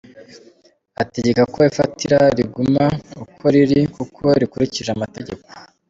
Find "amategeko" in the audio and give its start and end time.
4.93-5.47